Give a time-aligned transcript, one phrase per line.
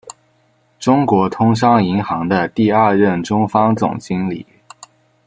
[0.79, 4.47] 中国通商银行的第二任中方总经理。